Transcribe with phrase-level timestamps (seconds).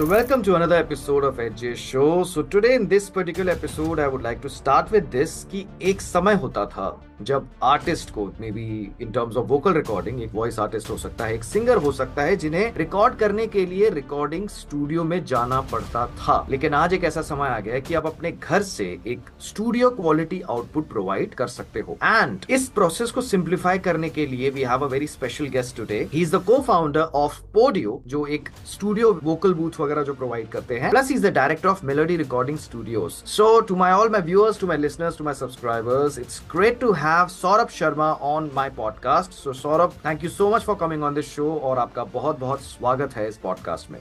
[0.00, 2.24] So, welcome to another episode of HJ Show.
[2.24, 6.00] So, today in this particular episode, I would like to start with this कि एक
[6.00, 6.88] समय होता था
[7.22, 8.66] जब artist को maybe
[9.02, 12.22] in terms of vocal recording एक voice artist हो सकता है, एक सिंगर हो सकता
[12.22, 17.04] है, जिन्हें रिकॉर्ड करने के लिए रिकॉर्डिंग स्टूडियो में जाना पड़ता था। लेकिन आज एक
[17.04, 21.34] ऐसा समय आ गया है कि आप अपने घर से एक स्टूडियो क्वालिटी आउटपुट प्रोवाइड
[21.34, 25.06] कर सकते हो। एंड इस प्रोसेस को सिंप्लीफाई करने के लिए we have a very
[25.06, 29.80] special guest today he is the co founder of Podio जो एक स्टूडियो वोकल बूथ
[29.80, 33.76] वगैरह जो प्रोवाइड करते हैं। Plus is the director of melody recording studios so to
[33.76, 37.68] my all my viewers to my listeners to my subscribers it's great to have Saurabh
[37.68, 41.54] Sharma on my podcast so Saurabh thank you so much for coming on this show
[41.54, 44.00] और आपका बहुत बहुत स्वागत है इस podcast में।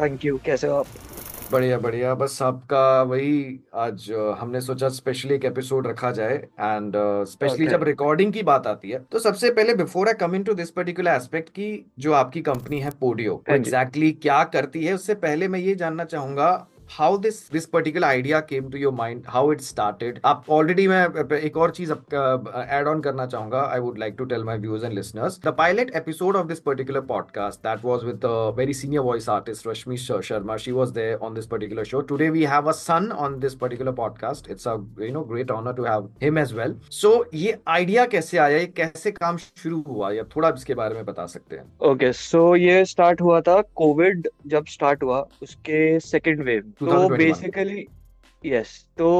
[0.00, 0.86] Thank you कैसे हो आप?
[1.52, 6.92] बढ़िया बढ़िया। बस आपका वही आज हमने सोचा स्पेशली एक एपिसोड रखा जाए एंड
[7.24, 10.70] स्पेशली जब रिकॉर्डिंग की बात आती है तो सबसे पहले before I come into this
[10.70, 14.94] particular aspect की जो आपकी कंपनी है पोडियो वो हाँ एग्जैक्टली exactly क्या करती है
[14.94, 19.22] उससे पहले मैं ये जानना चाहूँगा how this this particular idea came to your mind
[19.28, 23.98] how it started आप ऑलरेडी मैं एक और चीज़ ऐड ऑन करना चाहूँगा। I would
[23.98, 27.84] like to tell my viewers and listeners the pilot episode of this particular podcast that
[27.84, 32.00] was with very senior voice artist Rashmi Sharma she was there on this particular show
[32.00, 35.72] today we have a son on this particular podcast it's a you know great honour
[35.72, 38.58] to have him as well so ये idea कैसे आया?
[38.58, 40.10] ये कैसे काम शुरू हुआ?
[40.12, 43.40] या थोड़ा इसके बारे में बता सकते हैं। ओके okay, सो so ये स्टार्ट हुआ
[43.40, 47.86] था कोविड जब स्टार्ट हुआ उसके सेकेंड वेव तो 2021 बेसिकली
[48.44, 49.10] यस तो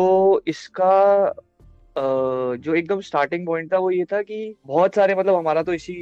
[0.47, 1.35] इसका
[1.99, 5.97] जो एकदम स्टार्टिंग पॉइंट था वो ये था कि बहुत सारे मतलब हमारा तो इसी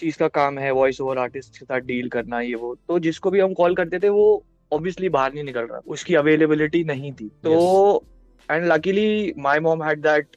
[0.00, 3.30] चीज़ का काम है वॉइस ओवर आर्टिस्ट के साथ डील करना ये वो। तो जिसको
[3.30, 7.28] भी हम कॉल करते थे वो ऑब्वियसली बाहर नहीं निकल रहा उसकी अवेलेबिलिटी नहीं थी।
[7.44, 8.04] तो
[8.48, 10.36] and luckily my mom had that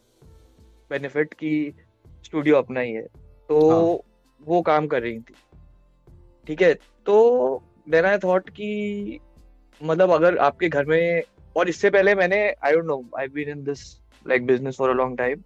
[0.89, 1.73] benefit कि
[2.25, 3.05] स्टूडियो अपना ही है।
[3.49, 3.81] तो हाँ।
[4.41, 5.35] वो काम कर रही थी।
[6.47, 6.73] ठीक है?
[6.73, 9.19] तो देन आई थॉट कि
[9.81, 11.23] मतलब अगर आपके घर में,
[11.57, 13.81] और इससे पहले मैंने I don't know I been in this
[14.25, 15.43] like business for a long time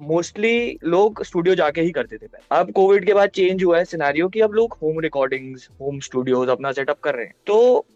[0.00, 4.28] mostly लोग स्टूडियो जाके ही करते थे अब कोविड के बाद चेंज हुआ है सिनेरियो
[4.28, 7.86] कि अब लोग होम रिकॉर्डिंग्स होम स्टूडियोज अपना सेटअप कर रहे हैं। तो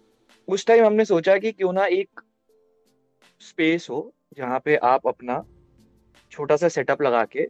[0.49, 2.21] उस टाइम हमने सोचा कि क्यों ना एक
[3.41, 4.01] स्पेस हो
[4.37, 5.43] जहाँ पे आप अपना
[6.33, 7.47] छोटा सा सेटअप लगा के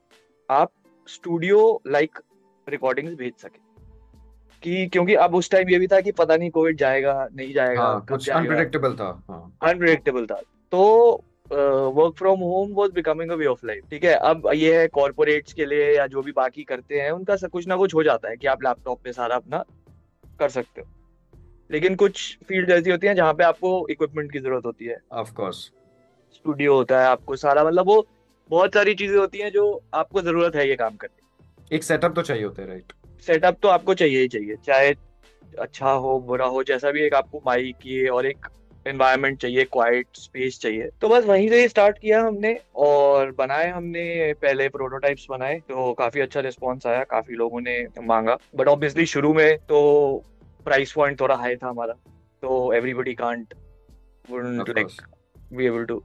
[0.49, 0.73] आप
[1.09, 2.19] स्टूडियो लाइक
[2.67, 3.70] रिकॉर्डिंग्स भेज सके।
[4.63, 7.83] कि क्योंकि अब उस टाइम ये भी था कि पता नहीं कोविड जाएगा नहीं जाएगा
[7.83, 10.41] हाँ कुछ जाएगा। अनप्रिडिक्टेबल था हाँ। अनप्रिडिक्टेबल था।
[10.73, 14.15] तो work from home was becoming a way of life ठीक है?
[14.15, 17.67] अब ये है कॉर्पोरेट्स के लिए या जो भी बाकी करते हैं उनका सब कुछ
[17.69, 19.65] ना कुछ हो जाता है कि आप लैपटॉप पे सारा अपना
[20.39, 20.87] कर सकते हो।
[21.71, 25.33] लेकिन कुछ फ़ील्ड ऐसी होती हैं जहाँ पे आपको इक्विपमेंट की ज़रूरत होती है। ऑफ़
[25.35, 25.57] कोर्स
[26.35, 28.05] स्टूडियो होता है आपको सारा मतलब वो
[28.51, 32.23] बहुत सारी चीज़ें होती हैं जो आपको ज़रूरत है ये काम करने एक सेटअप तो
[32.23, 32.93] चाहिए होता है राइट
[33.27, 34.95] सेटअप तो आपको चाहिए ही चाहिए चाहे
[35.59, 38.47] अच्छा हो बुरा हो जैसा भी एक आपको माइक ये और एक
[38.87, 43.69] एनवायरनमेंट चाहिए क्वाइट स्पेस चाहिए। तो बस वहीं से ही स्टार्ट किया हमने और बनाए
[43.71, 49.07] हमने पहले प्रोटोटाइप्स बनाए तो काफ़ी अच्छा रिस्पॉन्स आया काफ़ी लोगों ने मांगा। बट ऑब्वियसली
[49.07, 49.81] शुरू में तो
[50.67, 51.95] प्राइस पॉइंट थोड़ा हाई था हमारा
[52.43, 53.55] तो everybody can't
[54.25, 54.89] like
[55.53, 56.03] be able to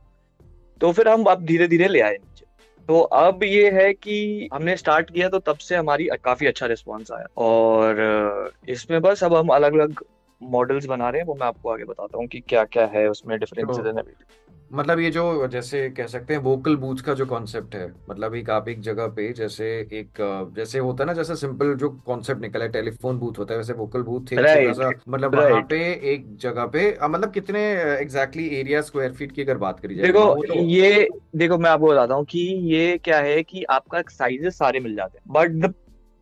[0.81, 2.44] तो फिर हम अब धीरे धीरे ले आए नीचे।
[2.89, 7.11] तो अब ये है कि हमने स्टार्ट किया तो तब से हमारी काफ़ी अच्छा रिस्पॉन्स
[7.11, 10.03] आया। और इसमें बस अब हम अलग अलग
[10.41, 13.39] मॉडल्स बना रहे हैं वो मैं आपको आगे बताता हूँ कि क्या क्या है उसमें
[13.39, 17.75] डिफरेंसेस एंड एवरीथिंग मतलब ये जो जैसे कह सकते हैं वोकल बूथ का जो कॉन्सेप्ट
[17.75, 20.21] है मतलब एक आप एक जगह पे जैसे एक
[20.55, 23.73] जैसे होता है ना जैसे सिंपल जो कॉन्सेप्ट निकला है टेलीफोन बूथ होता है वैसे
[23.73, 25.79] वोकल बूथ सा मतलब वहाँ राइट पे
[26.13, 27.61] एक जगह पे मतलब कितने
[27.93, 31.87] एग्जैक्टली एरिया स्क्वायर फीट की अगर बात करी जाए देखो तो ये देखो मैं आपको
[31.87, 32.39] बताता हूँ कि
[32.73, 35.73] ये क्या है कि आपका साइजेस सारे मिल जाते हैं but the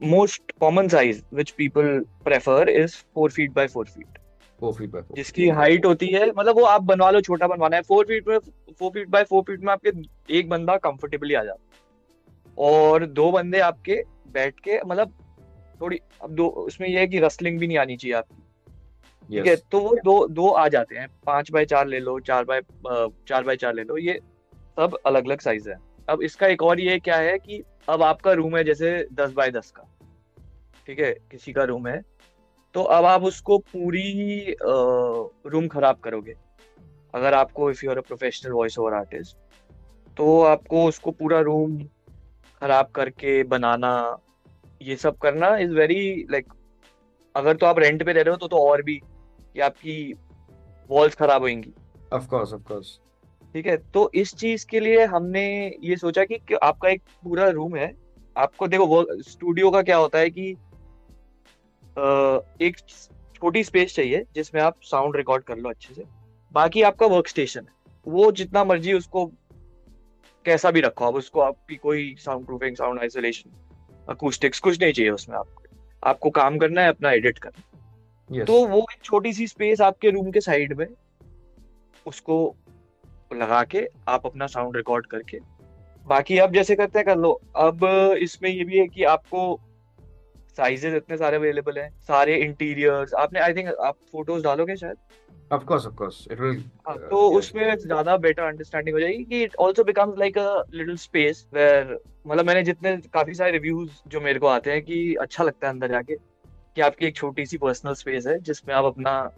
[0.01, 4.17] most common size which people prefer is four feet by four feet
[4.63, 7.81] four feet by जिसकी हाइट होती है मतलब वो आप बनवा लो छोटा बनवाना है।
[7.81, 8.37] फोर फीट में
[8.79, 9.91] four feet by four feet में आपके
[10.37, 14.01] एक बंदा कंफर्टेबली आ जाता और दो बंदे आपके
[14.33, 15.13] बैठ के मतलब
[15.81, 18.41] थोड़ी अब दो उसमें ये है कि रसलिंग भी नहीं आनी चाहिए आपकी।
[19.29, 19.55] ठीक है?
[19.55, 22.61] तो वो दो दो आ जाते हैं। पाँच बाय चार ले लो चार बाय
[23.27, 24.19] चार बाय चार ले लो ये
[24.77, 25.77] सब अलग अलग साइज़ है।
[26.09, 29.51] अब इसका एक और ये क्या है कि अब आपका रूम है जैसे दस बाय
[29.51, 29.83] दस का।
[30.87, 31.11] ठीक है?
[31.31, 32.01] किसी का रूम है।
[32.75, 36.33] तो अब आप उसको पूरी रूम खराब करोगे।
[37.13, 39.37] अगर आपको if you are a professional voice over artist
[40.17, 41.77] तो आपको उसको पूरा रूम
[42.61, 43.93] खराब करके बनाना
[44.81, 46.53] ये सब करना इज़ वेरी लाइक
[47.35, 50.13] अगर तो आप रेंट पे रह रहे हो तो तो और भी कि आपकी
[50.89, 51.73] वॉल्स खराब होंगी
[52.13, 52.99] ऑफ़ कोर्स ऑफ़ कोर्स
[53.55, 53.77] ठीक है?
[53.77, 55.45] तो इस चीज़ के लिए हमने
[55.83, 57.91] ये सोचा कि, कि आपका एक पूरा रूम है।
[58.35, 60.55] आपको देखो वो स्टूडियो का क्या होता है कि
[61.97, 62.77] एक
[63.35, 66.03] छोटी स्पेस चाहिए जिसमें आप साउंड रिकॉर्ड कर लो अच्छे से।
[66.51, 69.25] बाकी आपका वर्क स्टेशन है। वो जितना मर्ज़ी उसको
[70.45, 73.51] कैसा भी रखो आप उसको आपकी कोई sound proofing sound isolation
[74.09, 75.63] acoustics कुछ नहीं चाहिए उसमें आपको।
[76.03, 77.63] आपको काम करना है अपना एडिट करना
[78.29, 78.47] yes.
[78.47, 80.85] तो वो एक छोटी सी स्पेस आपके रूम के साइड में
[82.05, 82.55] उसको
[83.33, 85.39] लगा के आप अपना साउंड रिकॉर्ड करके
[86.05, 87.85] बाकी आप जैसे करते हैं कर लो। अब
[88.19, 89.59] इसमें ये भी है कि आपको
[90.57, 94.97] साइजेस इतने सारे अवेलेबल हैं सारे इंटीरियर्स आपने आई थिंक आप फ़ोटोज़ डालोगे शायद?
[95.51, 96.55] Of course of course it will
[96.87, 97.37] हाँ, uh, तो yeah.
[97.37, 101.97] उसमें ज़्यादा बेटर अंडरस्टैंडिंग हो जाएगी कि it also becomes like a little space where
[102.27, 105.73] मतलब मैंने जितने काफ़ी सारे रिव्यूज़ जो मेरे को आते हैं कि अच्छा लगता है
[105.73, 106.15] अंदर जाके
[106.75, 109.31] कि आपकी एक छोटी सी पर्सनल स्पेस है जिसमें आप अपना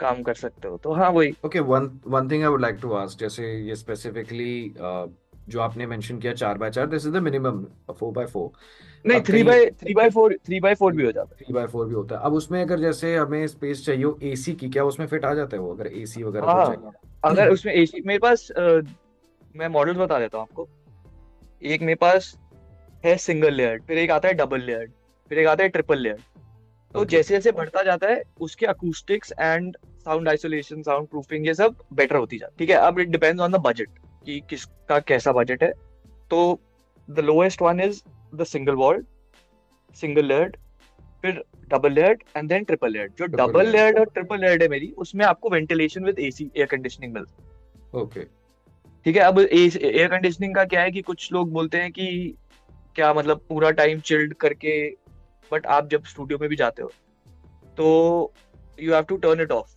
[0.00, 2.92] काम कर सकते हो। तो हाँ वही। Okay one one thing I would like to
[2.92, 5.06] ask जैसे ये स्पेसिफिकली uh,
[5.48, 8.50] जो आपने मेंशन किया चार बाय चार this is the minimum four by four
[9.04, 11.66] नहीं three by three by four three by four भी हो जाता है। थ्री बाई
[11.66, 15.06] फोर भी होता है। अब उसमें अगर जैसे हमें स्पेस चाहिए एसी की क्या उसमें
[15.06, 15.74] फिट आ जाता है वो?
[15.74, 16.92] अगर एसी वगैरह हाँ
[17.24, 18.62] अगर उसमें एसी मेरे पास आ,
[19.56, 20.68] मैं मॉडल बता देता हूँ आपको।
[21.62, 22.34] एक मेरे पास
[23.04, 24.86] है सिंगल लेयर फिर एक आता है डबल लेयर
[25.30, 26.16] फिर एक आता है ट्रिपल लेयर
[26.94, 27.10] तो okay.
[27.10, 32.16] जैसे जैसे बढ़ता जाता है उसके acoustics and sound isolation sound proofing ये सब बेटर
[32.16, 33.88] होती जाती ठीक है अब it depends on the budget
[34.26, 35.72] कि किसका कैसा बजट है।
[36.30, 36.60] तो
[37.08, 38.02] the lowest one is
[38.34, 39.04] the single walled
[39.96, 40.56] single layered
[41.24, 44.90] फिर double layered and then triple layered जो डबल लेयर्ड और ट्रिपल लेयर्ड है मेरी
[44.98, 48.24] उसमें आपको ventilation with AC air conditioning मिलता ओके
[49.06, 52.34] ठीक है अब एयर कंडीशनिंग का क्या है कि कुछ लोग बोलते हैं कि
[52.96, 54.74] क्या मतलब पूरा टाइम चिल्ड करके
[55.52, 56.90] बट आप जब स्टूडियो में भी जाते हो
[57.78, 57.86] तो
[58.80, 59.73] you have to turn it off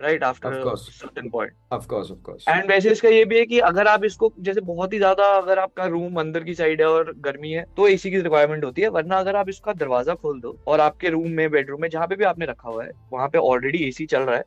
[0.00, 3.58] right after certain point of course of course and वैसे इसका ये भी है कि
[3.68, 7.12] अगर आप इसको जैसे बहुत ही ज़्यादा अगर आपका रूम अंदर की साइड है और
[7.20, 10.56] गर्मी है तो एसी की रिक्वायरमेंट होती है वरना अगर आप इसका दरवाज़ा खोल दो
[10.68, 13.38] और आपके रूम में बेडरूम में जहाँ पे भी आपने रखा हुआ है वहाँ पे
[13.38, 14.44] ऑलरेडी एसी चल रहा है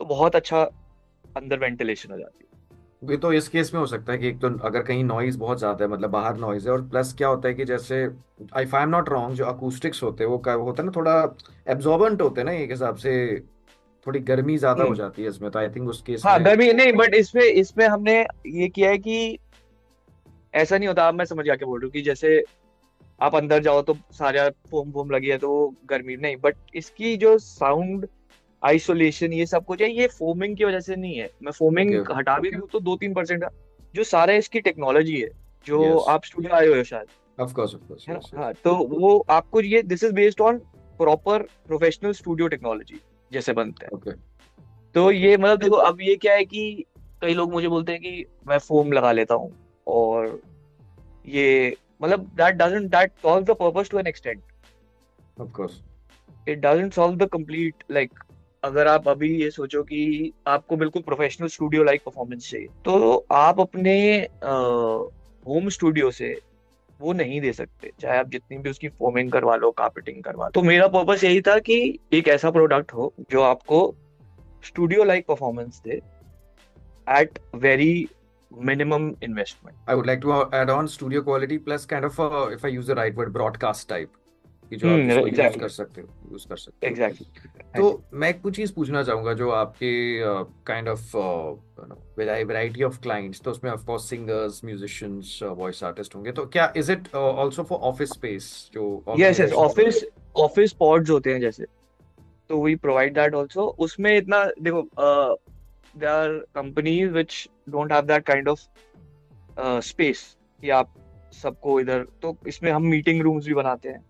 [0.00, 0.62] तो बहुत अच्छा
[1.36, 2.52] अंदर वेंटिलेशन हो जाती है।
[3.02, 5.58] ये तो इस केस में हो सकता है कि एक तो अगर कहीं नॉइज़ बहुत
[5.58, 8.04] ज़्यादा है मतलब बाहर नॉइज़ है और प्लस क्या होता है कि जैसे
[8.56, 11.16] आई फाई एम नॉट रॉन्ग जो अकूस्टिक्स होते हैं वो होता है ना थोड़ा
[11.68, 13.14] एब्जॉर्बेंट होते हैं ना एक हिसाब से
[14.06, 16.72] थोड़ी गर्मी ज़्यादा हो हम्म। जाती है इसमें तो आई थिंक उस केस हाँ गर्मी
[16.72, 19.38] नहीं बट इसमें इसमें हमने ये किया है कि
[20.54, 22.42] ऐसा नहीं होता मैं समझ आके बोल रहा हूँ कि जैसे
[23.20, 25.52] आप अंदर जाओ तो सारा फोम फोम लगी है तो
[25.86, 28.06] गर्मी नहीं बट इसकी जो साउंड
[28.62, 32.16] आइसोलेशन ये सब कुछ है ये फोमिंग की वजह से नहीं है मैं फोमिंग okay.
[32.16, 33.44] हटा भी दूँ तो दो तीन परसेंट
[33.94, 35.28] जो सारा इसकी टेक्नोलॉजी है
[35.66, 36.08] जो yes.
[36.08, 37.06] आप स्टूडियो आए हो शायद
[37.38, 40.58] ऑफ़ कोर्स ऑफ़ कोर्स हाँ तो वो आपको ये this is based on
[41.00, 43.00] proper professional studio technology
[43.32, 44.14] जैसे बनते हैं। okay.
[44.94, 46.84] तो ये मतलब देखो अब ये क्या है कि
[47.22, 49.52] कई लोग मुझे बोलते हैं कि मैं फोम लगा लेता हूँ
[49.86, 50.40] और
[51.26, 54.42] ये मतलब that doesn't that solve the purpose to an extent
[55.40, 55.80] of course
[56.48, 58.18] it doesn't solve the complete like
[58.64, 63.60] अगर आप अभी ये सोचो कि आपको बिल्कुल प्रोफेशनल स्टूडियो लाइक परफॉर्मेंस चाहिए तो आप
[63.60, 63.96] अपने
[65.46, 66.38] होम स्टूडियो से
[67.00, 70.50] वो नहीं दे सकते चाहे आप जितनी भी उसकी फोमिंग करवा लो कार्पेटिंग करवा लो
[70.54, 71.76] तो मेरा पर्पस यही था कि
[72.12, 73.80] एक ऐसा प्रोडक्ट हो जो आपको
[74.66, 76.00] studio like performance they
[77.20, 78.08] at very
[78.50, 79.76] minimum investment.
[79.86, 82.86] I would like to add on studio quality plus kind of a, if I use
[82.86, 84.10] the right word broadcast type.
[84.74, 85.40] कि जो आप exactly.
[85.40, 89.32] यूज़ कर सकते हो use कर सकते हो। Exactly तो मैं कुछ चीज़ पूछना चाहूँगा
[89.34, 89.92] जो आपके
[90.66, 91.16] kind of
[92.18, 96.92] variety of clients तो उसमें of course singers musicians voice artist होंगे। तो क्या is
[96.92, 100.04] it also for office space जो yes yes office
[100.36, 101.66] office pods होते हैं जैसे।
[102.50, 104.82] तो वी प्रोवाइड दैट आल्सो उसमें इतना देखो
[105.94, 108.60] there are companies which don't have that kind of
[109.82, 110.24] space
[110.62, 110.94] कि आप
[111.32, 114.04] सबको इधर तो इसमें हम मीटिंग रूम्स भी बनाते हैं।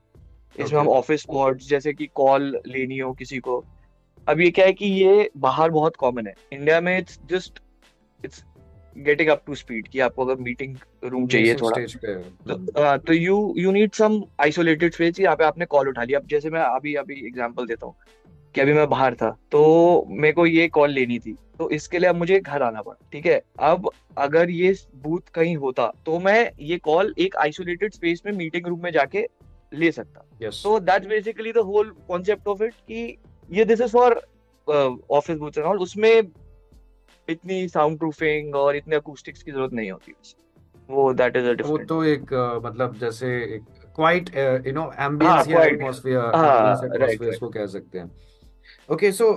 [0.58, 3.64] इसमें हम ऑफ़िस वर्ड्स जैसे कि कॉल लेनी हो किसी को।
[4.26, 7.60] अब ये क्या है कि ये बाहर बहुत कॉमन है। इंडिया में it's just
[8.24, 8.44] it's
[8.96, 13.72] getting up to speed कि आपको अगर मीटिंग रूम चाहिए थोड़ा। तो, तो you you
[13.72, 17.26] need some isolated space यहाँ पे आपने कॉल उठा लिया। अब जैसे मैं अभी अभी
[17.26, 17.94] एग्जांपल देता हूँ
[18.54, 22.08] कि अभी मैं बाहर था तो मेरे को ये कॉल लेनी थी। तो इसके लिए
[22.08, 23.40] अब मुझे घर आना पड़ा ठीक है?
[23.60, 28.66] अब अगर ये बूथ कहीं होता तो मैं ये कॉल एक आइसोलेटेड स्पेस में मीटिंग
[28.66, 29.26] रूम में जाके
[29.74, 33.18] ले सकता। So that's basically the whole concept of it कि
[33.50, 34.20] ये this is for
[35.10, 36.10] office booth and all उसमें
[37.28, 40.14] इतनी साउंड प्रूफिंग और इतने अकूस्टिक्स की ज़रूरत नहीं होती
[40.88, 43.62] वो दैट इज़ अ डिफरेंट वो तो एक uh, मतलब जैसे एक
[43.96, 44.30] क्वाइट
[44.66, 46.22] यू नो एम्बियंस या एटमॉस्फेयर
[46.94, 48.10] एटमॉस्फेयर को कह सकते हैं।
[48.92, 49.32] ओके सो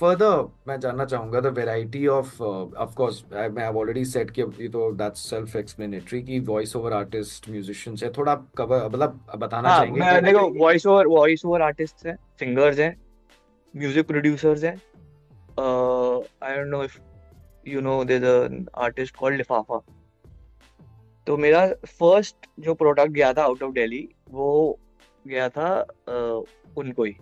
[0.00, 4.68] फर्दर मैं जानना चाहूँगा the variety of of course मैं हैव ऑलरेडी सेड कि ये
[4.68, 9.78] तो दैट्स सेल्फ एक्सप्लेनेटरी कि वॉइस ओवर आर्टिस्ट म्यूजिशियंस है थोड़ा कवर मतलब बताना हाँ,
[9.78, 12.96] चाहेंगे मैं देखो voice over voice over artist हैं सिंगर्स हैं
[13.74, 14.76] म्यूज़िक प्रोड्यूसर्स हैं
[16.42, 16.98] I don't know if
[17.66, 19.80] you know there an artist called Lifafa
[21.26, 24.78] तो मेरा फ़र्स्ट जो प्रोडक्ट गया था आउट ऑफ़ दिल्ली वो
[25.26, 26.44] गया था uh,
[26.78, 27.16] उनको ही।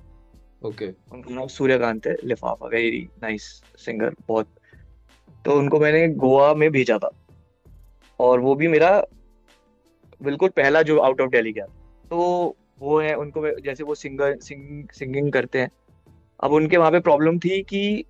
[0.65, 4.49] ओके। उनका नाम सूर्यकांत है, लिफाफा वेरी नाइस सिंगर बहुत।
[5.45, 7.11] तो उनको मैंने गोवा में भेजा था।
[8.21, 9.05] और वो भी मेरा
[10.23, 11.67] बिल्कुल पहला जो आउट ऑफ़ दिल्ली गया।
[12.11, 12.17] तो
[12.81, 15.71] वो है, उनको जैसे वो सिंगर सिंग सिंगिंग करते हैं।
[16.41, 18.05] अब उनके वहाँ पे प्रॉब्लम थी कि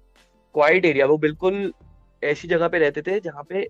[0.54, 1.72] क्वाइट एरिया वो बिल्कुल
[2.24, 3.68] ऐसी जगह पे रहते थे जहाँ पे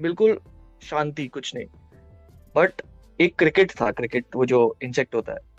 [0.00, 0.40] बिल्कुल
[0.82, 1.66] शांति, कुछ नहीं।
[2.56, 2.72] बट
[3.20, 5.57] एक क्रिकेट था क्रिकेट वो जो इंसेक्ट होता है।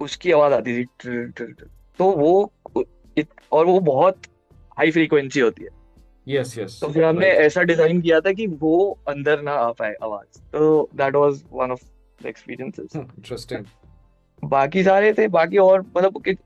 [0.00, 1.66] उसकी आवाज़ आती थी ट्र, ट्र, ट्र,
[1.98, 2.84] तो वो
[3.16, 4.26] इत, और वो बहुत
[4.78, 5.70] हाई फ्रीक्वेंसी होती है।
[6.26, 9.94] यस यस तो फिर हमने ऐसा डिज़ाइन किया था कि वो अंदर ना आ पाए
[10.02, 11.82] आवाज़। तो that was one of
[12.22, 13.64] the experiences interesting
[14.42, 16.36] बाकी सारे थे बाकी और मतलब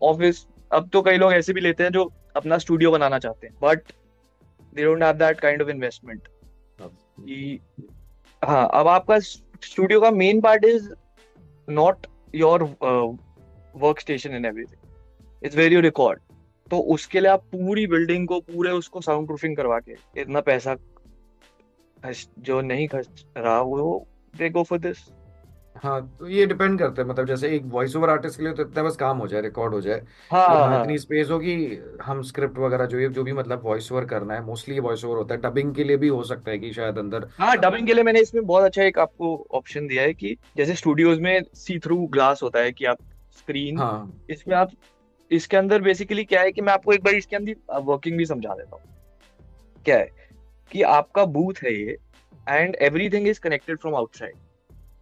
[0.00, 3.56] ऑफ़िस अब तो कई लोग ऐसे भी लेते हैं जो अपना स्टूडियो बनाना चाहते हैं
[3.62, 3.92] but
[4.74, 6.28] they don't have that kind of investment
[8.42, 10.88] हाँ अब आपका स्टूडियो का main part is
[11.68, 12.62] not your
[13.76, 16.20] work station and everything it's very record
[16.70, 20.76] तो उसके लिए आप पूरी बिल्डिंग को, पूरे उसको साउंड प्रूफिंग करवा के इतना पैसा
[22.38, 24.98] जो नहीं खर्च रहा वो दे गो फॉर दिस
[25.82, 28.62] हाँ तो ये डिपेंड करता है मतलब जैसे एक वॉइस ओवर आर्टिस्ट के लिए तो
[28.62, 31.54] इतना बस काम हो जाए रिकॉर्ड हो जाए। हाँ और हाँ। इतनी स्पेस होगी
[32.02, 35.16] हम स्क्रिप्ट वगैरह जो ये जो भी मतलब वॉइस ओवर करना है मोस्टली वॉइस ओवर
[35.16, 37.94] होता है। डबिंग के लिए भी हो सकता है कि शायद अंदर हाँ डबिंग के
[37.94, 41.78] लिए मैंने इसमें बहुत अच्छा एक आपको ऑप्शन दिया है कि जैसे स्टूडियोज में सी
[41.78, 42.98] थ्रू ग्लास होता है कि आप
[43.38, 44.70] स्क्रीन हाँ। इसमें आप
[45.30, 48.54] इसके अंदर बेसिकली क्या है कि मैं आपको एक बार इसके अंदर वर्किंग भी समझा
[48.54, 50.08] देता हूँ। क्या है
[50.72, 51.98] कि आपका बूथ है ये
[52.48, 54.34] and everything is connected from outside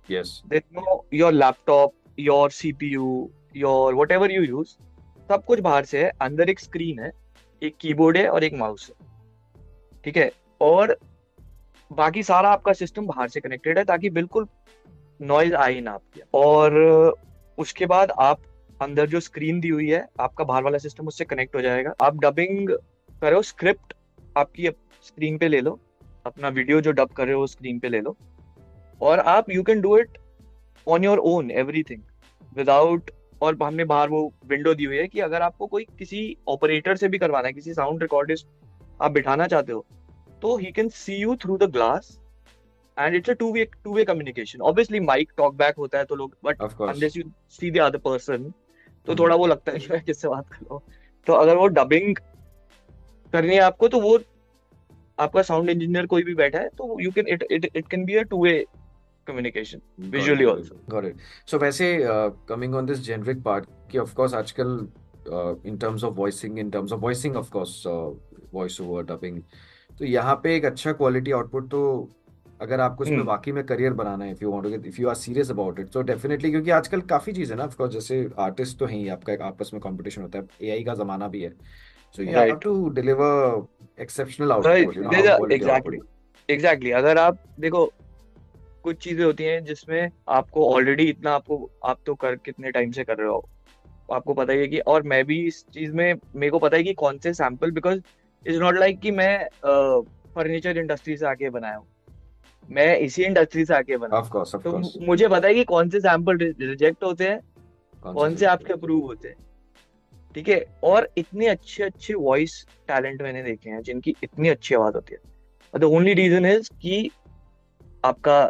[0.09, 4.69] yes there no your laptop your CPU your whatever you use
[5.29, 7.11] सब कुछ बाहर से है, अंदर एक स्क्रीन है,
[7.63, 9.07] एक कीबोर्ड है और एक माउस है।
[10.05, 10.31] ठीक है?
[10.61, 10.97] और
[11.91, 14.47] बाकी सारा आपका सिस्टम बाहर से कनेक्टेड है ताकि बिल्कुल
[15.21, 17.19] नॉइज़ आए ना आपके। और
[17.59, 18.41] उसके बाद आप
[18.83, 22.17] अंदर जो स्क्रीन दी हुई है, आपका बाहर वाला सिस्टम उससे कनेक्ट हो जाएगा। आप
[22.17, 22.71] डबिंग
[23.23, 23.95] करो स्क्रिप्ट
[24.37, 24.69] आपकी
[25.03, 25.79] स्क्रीन पे ले लो,
[26.27, 28.17] अपना वीडियो जो डब कर रहे हो स्क्रीन पे ले लो।
[29.03, 30.19] और आप you can do it
[30.89, 32.03] on your own everything
[32.57, 33.11] without
[33.43, 37.09] और हमने बाहर वो विंडो दी हुई है कि अगर आपको कोई किसी ऑपरेटर से
[37.09, 38.47] भी करवाना है किसी साउंड रिकॉर्डिस्ट
[39.03, 39.87] आप बिठाना चाहते हो
[40.43, 42.21] तो he can see you through the glass
[42.99, 46.15] and it's a two way two way communication obviously mic talk back होता है तो
[46.15, 49.89] लोग but unless you see the other person तो हम्म थोड़ा वो लगता है कि
[49.91, 50.83] मैं किससे बात कर रहा हूँ।
[51.27, 52.17] तो अगर वो डबिंग
[53.33, 54.19] करनी है आपको तो वो
[55.19, 58.15] आपका साउंड इंजीनियर कोई भी बैठा है तो you can it it it can be
[58.15, 58.67] a two way
[59.27, 61.25] communication Got visually it, also got it.
[61.49, 61.97] So वैसे
[62.49, 64.79] coming on this generic part कि ऑफ़ कोर्स आजकल
[65.67, 67.83] in terms of voicing in terms of voicing of course
[68.55, 69.43] voice over dubbing
[69.91, 71.83] तो यहाँ पे एक अच्छा quality output तो
[72.61, 75.09] अगर आपको इसमें हम्म वाकई में करियर बनाना है if you want to if you
[75.09, 78.79] are serious about it तो डेफिनेटली क्योंकि आजकल काफ़ी चीज़ें ना ऑफ़ कोर्स जैसे आर्टिस्ट
[78.79, 81.51] तो हैं ही आपका एक आपस में कंपटीशन होता है एआई का जमाना भी है
[82.15, 85.99] so you have to deliver exceptional output exactly
[86.49, 87.91] exactly अगर आप देखो
[88.85, 93.05] कुछ चीज़ें होती हैं जिसमें आपको ऑलरेडी इतना आपको आप तो कर कितने टाइम से
[93.05, 93.49] कर रहे हो।
[94.09, 96.83] आपको पता ही है कि और मैं भी इस चीज़ में मेरे को पता है
[96.83, 98.01] कि कौन से sample because
[98.45, 99.45] it's not like कि मैं
[100.35, 101.87] फर्नीचर इंडस्ट्री से आके बनाया हूँ।
[102.69, 105.65] मैं इसी इंडस्ट्री से आके बना ऑफ़ कोर्स ऑफ़ तो कोर्स मुझे पता है कि
[105.65, 107.39] कौन से सैंपल रिजेक्ट होते हैं
[108.03, 109.37] कौन कौन से आपके अप्रूव होते हैं।
[110.35, 110.65] ठीक है?
[110.85, 115.79] और इतने अच्छे अच्छे वॉइस टैलेंट मैंने देखे हैं जिनकी इतनी अच्छी आवाज़ होती है।
[115.79, 117.11] द ओनली रीजन इज़ कि
[118.05, 118.41] आपका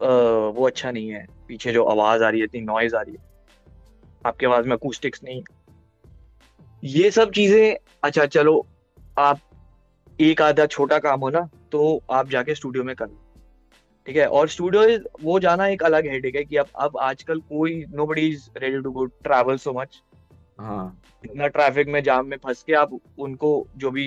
[0.00, 3.24] वो अच्छा नहीं है। पीछे जो आवाज़ आ रही है इतनी नॉइज़ आ रही है।
[4.24, 5.42] आपकी आवाज़ में अकूस्टिक्स नहीं।
[6.82, 8.66] ये सब चीज़ें अच्छा चलो
[9.18, 9.40] आप
[10.18, 13.06] एक आधा छोटा काम हो ना तो आप जाके स्टूडियो में कर
[14.06, 14.26] ठीक है?
[14.26, 18.48] और स्टूडियो वो जाना एक अलग हेडेक है कि अब अब आजकल कोई nobody is
[18.56, 20.02] ready to go travel so much
[20.60, 24.06] हाँ। इतना ट्रैफ़िक में जाम में फंस के आप उनको जो भी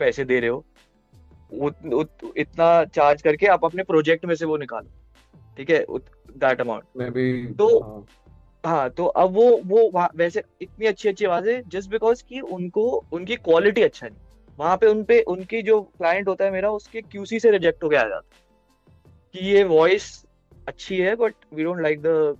[0.00, 0.64] पैसे दे रहे हो
[1.52, 4.88] उत, उत, इतना चार्ज करके आप अपने प्रोजेक्ट में से वो निकालो।
[5.56, 5.84] ठीक है
[6.38, 8.06] दैट अमाउंट मैं भी तो हाँ।
[8.64, 13.36] हाँ तो अब वो वो वैसे इतनी अच्छी अच्छी आवाज़ें जस्ट बिकॉज़ कि उनको उनकी
[13.36, 14.18] क्वालिटी अच्छा नहीं।
[14.58, 17.88] वहाँ पे उन पे उनकी जो क्लाइंट होता है मेरा उसके क्यूसी से रिजेक्ट हो
[17.88, 18.48] गया आ जाता है।
[19.34, 20.24] कि ये वॉइस
[20.68, 22.36] अच्छी है but we don't like the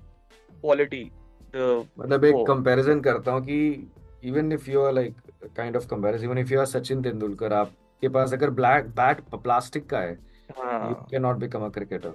[0.63, 1.11] quality
[1.55, 3.89] the मतलब एक कंपैरिजन करता हूँ कि
[4.25, 5.15] even if you are like
[5.57, 9.87] kind of comparison even if you are Sachin Tendulkar आपके पास अगर ब्लैक बैट प्लास्टिक
[9.87, 10.19] का है
[10.51, 12.13] you हाँ। cannot become a cricketer.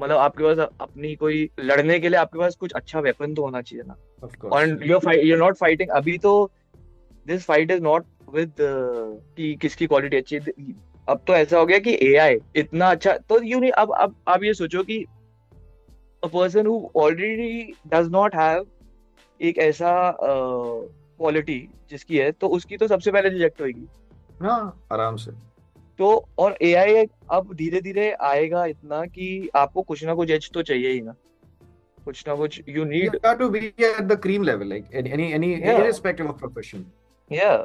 [0.00, 3.62] मतलब आपके पास अपनी कोई लड़ने के लिए आपके पास कुछ अच्छा वेपन तो होना
[3.62, 5.90] चाहिए ना। Of course.
[5.90, 6.50] अभी तो
[8.34, 8.52] विद
[9.36, 10.42] कि किसकी क्वालिटी अच्छी है।
[11.08, 14.42] अब तो ऐसा हो गया कि एआई इतना अच्छा तो यू नहीं अब अब आप
[14.42, 15.06] ये सोचो कि
[16.24, 18.66] a person who already does not have
[19.40, 23.88] एक ऐसा क्वालिटी uh, जिसकी है तो उसकी तो सबसे पहले रिजेक्ट होगी
[24.42, 25.51] हाँ आराम से।
[25.98, 30.62] तो और एआई अब धीरे धीरे आएगा इतना कि आपको कुछ ना कुछ एज तो
[30.62, 31.14] चाहिए ही ना
[32.04, 35.28] कुछ ना कुछ you need have to be at the cream level like any any,
[35.34, 35.80] any Yeah.
[35.82, 36.84] irrespective of profession
[37.32, 37.56] या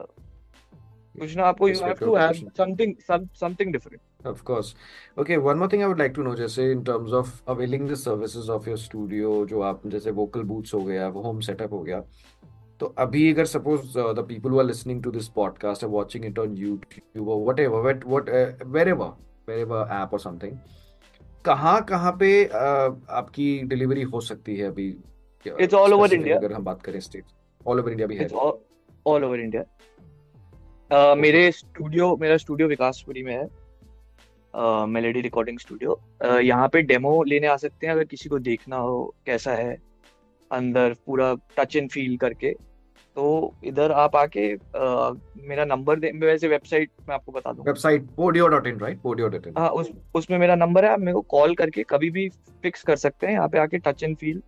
[1.19, 2.93] कुछ ना आपको you have to have something
[3.39, 4.69] something different Of course.
[5.21, 7.97] Okay, one more thing I would like to know, जैसे in terms of availing the
[8.03, 11.81] services of your studio, जो आप जैसे vocal booths हो गया, वो home setup हो
[11.83, 11.99] गया,
[12.79, 16.57] तो अभी अगर suppose the people were listening to this podcast are watching it on
[16.57, 17.29] YouTube
[17.59, 18.29] whatever what what
[18.87, 19.07] wherever
[19.59, 20.57] wherever app और समथिंग
[21.45, 24.87] कहाँ कहाँ पे uh, आपकी डिलीवरी हो सकती है अभी
[25.59, 27.23] इट्स ऑल ओवर इंडिया अगर हम बात करें स्टेट
[27.67, 28.51] ऑल ओवर इंडिया भी It's है
[29.07, 29.63] ऑल ओवर इंडिया
[31.15, 33.47] मेरे स्टूडियो मेरा स्टूडियो विकासपुरी में है।
[34.87, 35.99] मेलेडी रिकॉर्डिंग स्टूडियो
[36.39, 39.77] यहाँ पे डेमो लेने आ सकते हैं अगर किसी को देखना हो कैसा है।
[40.51, 42.51] अंदर पूरा टच एंड फील करके।
[43.17, 48.07] तो इधर आप आके अ, मेरा नंबर दे वैसे वेबसाइट मैं आपको बता दूँगा। वेबसाइट
[48.19, 52.09] podio.in राइट podio.in हाँ उस उसमें मेरा नंबर है आप मेरे को कॉल करके कभी
[52.09, 52.27] भी
[52.63, 54.41] फिक्स कर सकते हैं। यहाँ पे आके टच एंड फील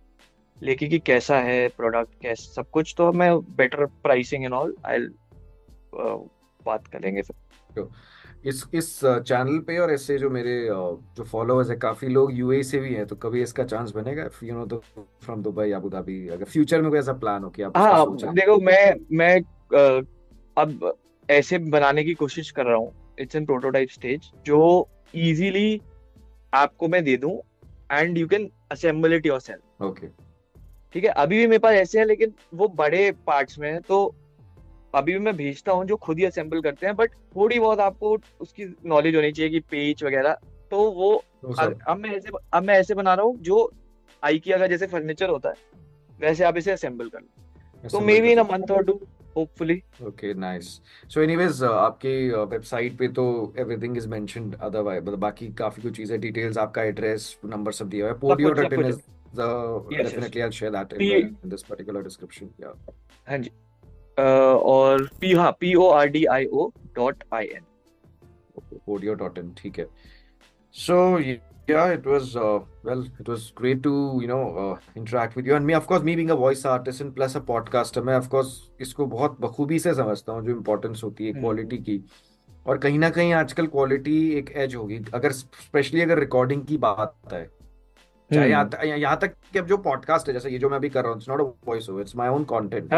[0.62, 5.06] लेके कि कैसा है प्रोडक्ट कैसा सब कुछ तो मैं better pricing and all I
[6.66, 7.88] बात करेंगे फिर।
[8.44, 12.78] इस इस चैनल पे और ऐसे जो मेरे जो फॉलोअर्स है काफ़ी लोग यूएई से
[12.80, 14.28] भी हैं तो कभी इसका चांस बनेगा?
[14.42, 14.76] यू नो तो
[15.22, 18.56] फ्रॉम दुबई अबू धाबी अगर फ्यूचर में कोई ऐसा प्लान हो कि आप हाँ देखो
[18.60, 19.40] मैं मैं
[20.56, 20.92] अब
[21.28, 25.80] ऐसे बनाने की कोशिश कर रहा हूँ। इट्स इन प्रोटोटाइप स्टेज जो इजीली
[26.52, 27.36] आपको मैं दे दूँ
[27.92, 30.06] and you can assemble it yourself okay
[30.94, 31.10] ठीक है?
[31.10, 33.98] अभी भी मेरे पास ऐसे हैं लेकिन वो बड़े पार्ट्स में है तो
[34.94, 38.16] अभी भी मैं भेजता हूँ जो खुद ही असेंबल करते हैं बट थोड़ी बहुत आपको
[38.40, 40.36] उसकी नॉलेज होनी चाहिए कि पेज वगैरह
[40.70, 43.70] तो वो वो अब मैं ऐसे अब मैं ऐसे बना रहा हूँ जो
[44.22, 45.54] IKEA का जैसे फर्नीचर होता है
[46.20, 49.00] वैसे आप इसे असेंबल कर लो। तो maybe in a month और two
[49.36, 50.68] hopefully okay nice
[51.14, 53.24] so anyways आपके वेबसाइट पे तो
[53.58, 58.06] एवरीथिंग इज़ मेंशन्ड अदरवाइज़ मतलब बाकी काफ़ी कुछ चीज़ें डिटेल्स आपका एड्रेस नंबर सब दिया
[58.06, 59.00] हुआ है। is
[59.34, 59.48] the
[59.92, 62.94] yes yes definitely I'll share that in, the, in this particular description yeah
[63.28, 63.50] हाँ जी।
[64.18, 67.64] और पी हाँ P O R D I O dot I N
[68.88, 69.86] audio.in ठीक है
[70.74, 70.96] so
[71.68, 73.92] yeah it was uh, well it was great to
[74.22, 77.00] you know uh, interact with you and me of course me being a voice artist
[77.00, 81.02] and plus a podcaster मैं of course इसको बहुत बखूबी से समझता हूँ जो importance
[81.04, 82.00] होती है क्वालिटी की
[82.66, 87.14] और कहीं ना कहीं आजकल क्वालिटी एक एज होगी अगर स्पेशली अगर रिकॉर्डिंग की बात
[87.32, 87.42] है
[88.32, 91.12] यहाँ यहाँ तक कि अब जो पॉडकास्ट है जैसे ये जो मैं अभी कर रहा
[91.12, 92.92] हूँ it's not a voice over it's my own content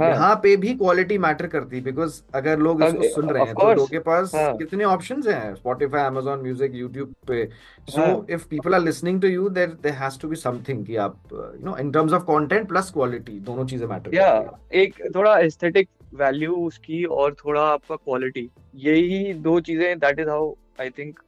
[0.00, 3.68] यहाँ पे भी क्वालिटी मैटर करती है बिकॉज़ अगर लोग इसको सुन रहे हैं तो
[3.68, 5.54] लोगों के पास हाँ। कितने ऑप्शंस हैं?
[5.86, 7.48] Amazon Music YouTube पे।
[7.90, 8.26] So.
[8.30, 11.64] If people are listening to you there there has to be something कि आप you
[11.64, 16.54] know in terms of content plus quality दोनों चीज़ें मैटर या एक थोड़ा एस्थेटिक वैल्यू
[16.54, 21.20] उसकी और थोड़ा आपका क्वालिटी यही दो चीज़ें that is how I think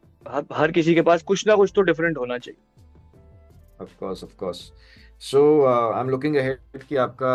[0.53, 2.68] हर किसी के पास कुछ ना कुछ तो डिफरेंट होना चाहिए।
[3.83, 4.71] Of course of course
[5.23, 7.31] so I am looking ahead कि आपका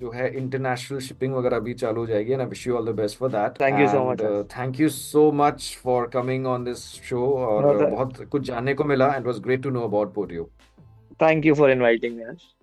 [0.00, 2.94] जो है इंटरनेशनल शिपिंग वगैरह भी चालू हो जाएगी and I wish you all the
[2.96, 6.64] best for that Thank you so much much, thank you so much for coming on
[6.64, 10.14] this show और uh, बहुत कुछ जानने को मिला and was great to know about
[10.14, 10.50] Portio
[11.20, 12.57] thank you for inviting me Ash.